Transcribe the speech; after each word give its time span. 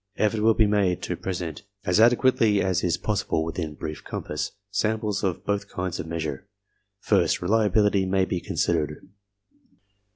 Effort 0.17 0.41
will 0.41 0.55
be 0.55 0.65
made 0.65 1.03
to 1.03 1.15
present, 1.15 1.61
as 1.85 1.99
adequately 1.99 2.59
as 2.59 2.83
is 2.83 2.97
possible 2.97 3.43
within 3.43 3.75
brief 3.75 4.03
compass. 4.03 4.53
20 4.79 4.93
ARMY 4.93 4.93
MENTAL 4.95 5.09
TESTS 5.11 5.15
samples 5.21 5.23
of 5.23 5.45
both 5.45 5.69
kinds 5.69 5.99
of 5.99 6.07
measure. 6.07 6.47
First, 6.99 7.39
reliability 7.39 8.07
may 8.07 8.25
be 8.25 8.39
considered. 8.39 9.07